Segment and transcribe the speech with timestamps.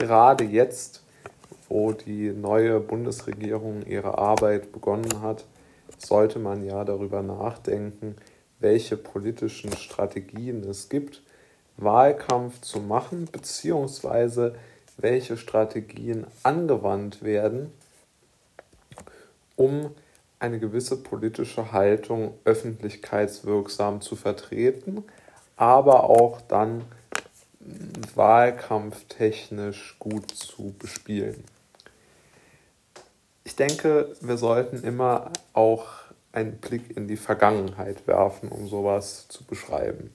[0.00, 1.02] gerade jetzt,
[1.68, 5.44] wo die neue Bundesregierung ihre Arbeit begonnen hat,
[5.98, 8.16] sollte man ja darüber nachdenken,
[8.58, 11.22] welche politischen Strategien es gibt,
[11.76, 14.54] Wahlkampf zu machen, beziehungsweise
[14.96, 17.72] welche Strategien angewandt werden,
[19.56, 19.90] um
[20.38, 25.04] eine gewisse politische Haltung öffentlichkeitswirksam zu vertreten,
[25.56, 26.84] aber auch dann
[28.14, 31.44] wahlkampftechnisch gut zu bespielen.
[33.44, 35.88] Ich denke, wir sollten immer auch
[36.32, 40.14] einen Blick in die Vergangenheit werfen, um sowas zu beschreiben.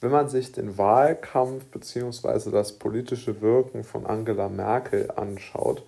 [0.00, 2.50] Wenn man sich den Wahlkampf bzw.
[2.50, 5.82] das politische Wirken von Angela Merkel anschaut,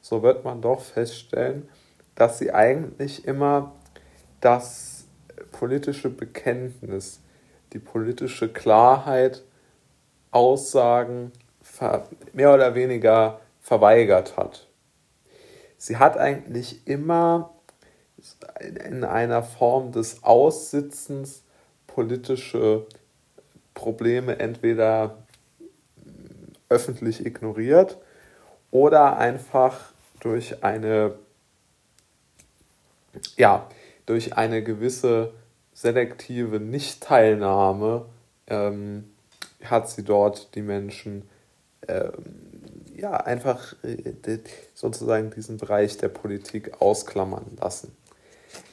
[0.00, 1.68] so wird man doch feststellen,
[2.14, 3.72] dass sie eigentlich immer
[4.40, 5.06] das
[5.50, 7.20] politische Bekenntnis,
[7.72, 9.42] die politische Klarheit,
[10.30, 11.32] Aussagen
[12.32, 14.66] mehr oder weniger verweigert hat.
[15.76, 17.54] Sie hat eigentlich immer
[18.60, 21.42] in einer Form des Aussitzens
[21.86, 22.86] politische
[23.74, 25.18] Probleme entweder
[26.68, 27.98] öffentlich ignoriert
[28.70, 31.14] oder einfach durch eine
[33.36, 33.68] ja,
[34.06, 35.32] durch eine gewisse
[35.72, 38.06] selektive Nichtteilnahme
[38.46, 39.10] ähm,
[39.70, 41.28] hat sie dort die Menschen
[41.88, 42.12] ähm,
[42.94, 44.38] ja einfach äh,
[44.74, 47.96] sozusagen diesen Bereich der Politik ausklammern lassen.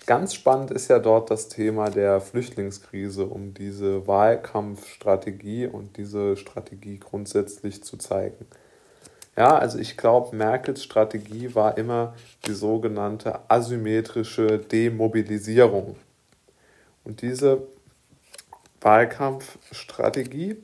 [0.06, 7.00] Ganz spannend ist ja dort das Thema der Flüchtlingskrise, um diese Wahlkampfstrategie und diese Strategie
[7.00, 8.46] grundsätzlich zu zeigen.
[9.38, 15.96] Ja, also ich glaube, Merkels Strategie war immer die sogenannte asymmetrische Demobilisierung.
[17.04, 17.64] Und diese
[18.84, 20.58] Wahlkampfstrategie,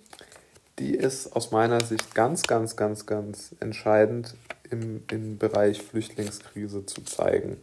[0.78, 4.36] die ist aus meiner Sicht ganz, ganz, ganz, ganz entscheidend
[4.70, 7.58] im, im Bereich Flüchtlingskrise zu zeigen.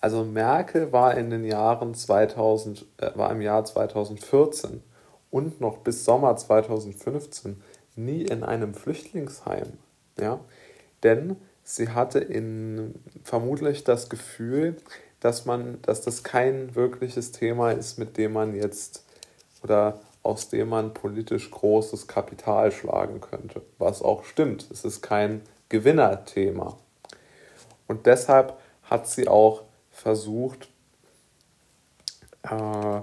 [0.00, 4.82] Also Merkel war in den Jahren 2000, äh, war im Jahr 2014
[5.30, 7.60] und noch bis Sommer 2015
[7.96, 9.72] nie in einem Flüchtlingsheim.
[10.18, 10.40] Ja?
[11.02, 12.94] Denn sie hatte in,
[13.24, 14.76] vermutlich das Gefühl,
[15.20, 19.04] dass man, dass das kein wirkliches Thema ist, mit dem man jetzt
[19.68, 23.62] oder aus dem man politisch großes Kapital schlagen könnte.
[23.78, 24.66] Was auch stimmt.
[24.70, 26.78] Es ist kein Gewinnerthema.
[27.86, 30.68] Und deshalb hat sie auch versucht,
[32.42, 33.00] äh,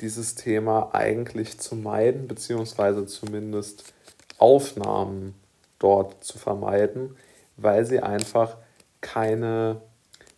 [0.00, 3.92] dieses Thema eigentlich zu meiden, beziehungsweise zumindest
[4.38, 5.34] Aufnahmen
[5.78, 7.16] dort zu vermeiden,
[7.56, 8.56] weil sie einfach
[9.00, 9.80] keine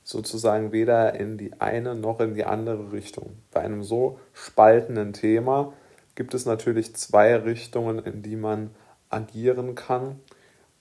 [0.05, 3.37] sozusagen weder in die eine noch in die andere Richtung.
[3.51, 5.73] Bei einem so spaltenden Thema
[6.15, 8.71] gibt es natürlich zwei Richtungen, in die man
[9.11, 10.21] agieren kann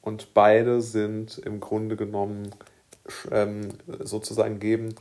[0.01, 2.51] und beide sind im Grunde genommen
[3.31, 4.95] ähm, sozusagen geben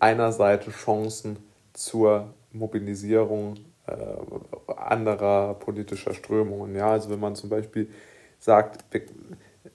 [0.00, 1.38] einer Seite Chancen
[1.72, 3.54] zur Mobilisierung
[3.86, 3.94] äh,
[4.76, 6.74] anderer politischer Strömungen.
[6.74, 7.88] Ja, also wenn man zum Beispiel
[8.38, 9.02] sagt, wir,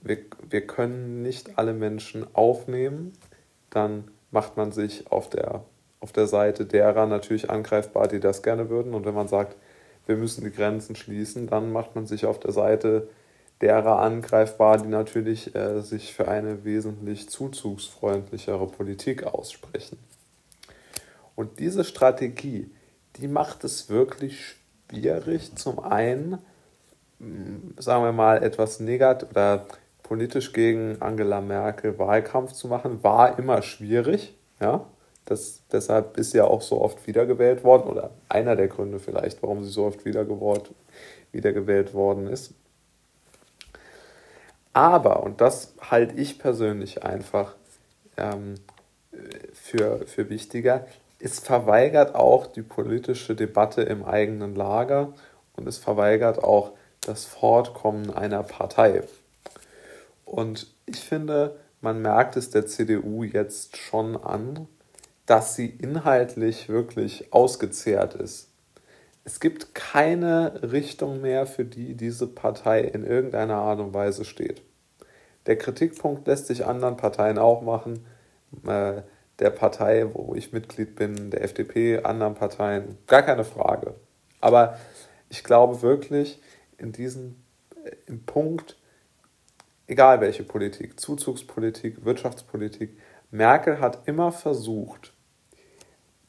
[0.02, 0.18] wir,
[0.50, 3.14] wir können nicht alle Menschen aufnehmen,
[3.72, 5.64] dann macht man sich auf der,
[6.00, 8.94] auf der Seite derer natürlich angreifbar, die das gerne würden.
[8.94, 9.56] Und wenn man sagt,
[10.06, 13.10] wir müssen die Grenzen schließen, dann macht man sich auf der Seite
[13.62, 19.98] derer angreifbar, die natürlich äh, sich für eine wesentlich zuzugsfreundlichere Politik aussprechen.
[21.36, 22.72] Und diese Strategie,
[23.18, 24.58] die macht es wirklich
[24.90, 26.40] schwierig, zum einen,
[27.78, 29.66] sagen wir mal, etwas negativ oder
[30.12, 34.36] politisch gegen Angela Merkel Wahlkampf zu machen, war immer schwierig.
[34.60, 34.86] Ja?
[35.24, 39.42] Das, deshalb ist sie ja auch so oft wiedergewählt worden oder einer der Gründe vielleicht,
[39.42, 40.72] warum sie so oft wiedergewählt,
[41.32, 42.54] wiedergewählt worden ist.
[44.74, 47.56] Aber, und das halte ich persönlich einfach
[48.18, 48.56] ähm,
[49.54, 50.88] für, für wichtiger,
[51.20, 55.14] es verweigert auch die politische Debatte im eigenen Lager
[55.56, 59.04] und es verweigert auch das Fortkommen einer Partei.
[60.32, 64.70] Und ich finde, man merkt es der CDU jetzt schon an,
[65.26, 68.48] dass sie inhaltlich wirklich ausgezehrt ist.
[69.26, 74.62] Es gibt keine Richtung mehr, für die diese Partei in irgendeiner Art und Weise steht.
[75.48, 78.06] Der Kritikpunkt lässt sich anderen Parteien auch machen.
[78.66, 79.02] Äh,
[79.40, 83.96] der Partei, wo ich Mitglied bin, der FDP, anderen Parteien, gar keine Frage.
[84.40, 84.80] Aber
[85.28, 86.40] ich glaube wirklich,
[86.78, 87.36] in diesem
[88.06, 88.78] im Punkt,
[89.88, 92.98] egal welche Politik, Zuzugspolitik, Wirtschaftspolitik,
[93.32, 95.14] Merkel hat immer versucht,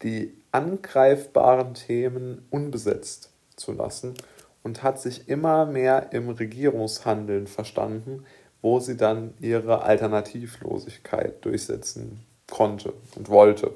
[0.02, 4.14] die angreifbaren Themen unbesetzt zu lassen
[4.62, 8.25] und hat sich immer mehr im Regierungshandeln verstanden,
[8.60, 13.72] wo sie dann ihre Alternativlosigkeit durchsetzen konnte und wollte,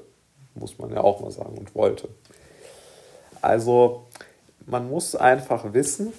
[0.55, 2.07] muss man ja auch mal sagen, und wollte.
[3.41, 4.05] Also
[4.65, 6.13] man muss einfach wissen,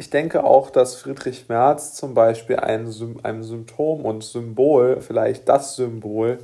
[0.00, 2.90] ich denke auch, dass Friedrich Merz zum Beispiel ein,
[3.22, 6.38] ein Symptom und Symbol, vielleicht das Symbol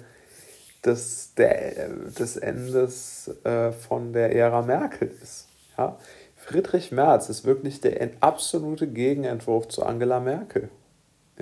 [0.85, 5.49] des, der, des Endes äh, von der Ära Merkel ist.
[5.79, 5.97] Ja?
[6.37, 10.69] Friedrich Merz ist wirklich der absolute Gegenentwurf zu Angela Merkel.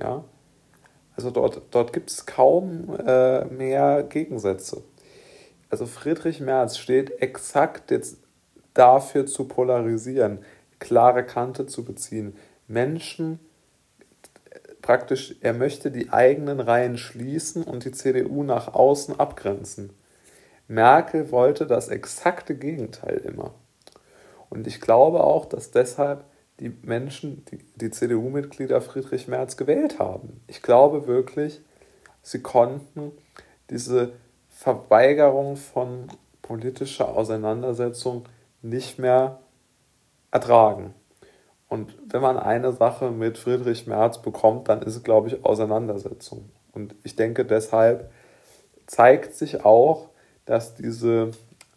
[0.00, 0.22] Ja?
[1.16, 4.84] Also dort, dort gibt es kaum äh, mehr Gegensätze.
[5.68, 8.18] Also Friedrich Merz steht exakt jetzt
[8.72, 10.38] dafür zu polarisieren,
[10.84, 12.36] klare Kante zu beziehen,
[12.68, 13.40] Menschen
[14.84, 19.90] praktisch, er möchte die eigenen Reihen schließen und die CDU nach außen abgrenzen.
[20.68, 23.54] Merkel wollte das exakte Gegenteil immer.
[24.50, 26.24] Und ich glaube auch, dass deshalb
[26.60, 30.42] die Menschen, die, die CDU-Mitglieder Friedrich Merz gewählt haben.
[30.48, 31.62] Ich glaube wirklich,
[32.22, 33.10] sie konnten
[33.70, 34.12] diese
[34.50, 36.08] Verweigerung von
[36.42, 38.26] politischer Auseinandersetzung
[38.60, 39.40] nicht mehr
[40.34, 40.92] ertragen.
[41.68, 46.50] Und wenn man eine Sache mit Friedrich Merz bekommt, dann ist es, glaube ich, Auseinandersetzung.
[46.72, 48.10] Und ich denke, deshalb
[48.86, 50.10] zeigt sich auch,
[50.44, 51.30] dass diese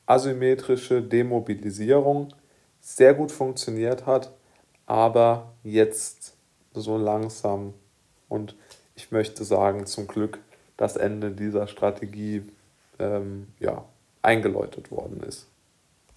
[0.07, 2.33] asymmetrische Demobilisierung
[2.81, 4.31] sehr gut funktioniert hat,
[4.85, 6.35] aber jetzt
[6.73, 7.73] so langsam
[8.29, 8.55] und
[8.95, 10.39] ich möchte sagen, zum Glück
[10.77, 12.43] das Ende dieser Strategie
[12.99, 13.85] ähm, ja,
[14.21, 15.47] eingeläutet worden ist.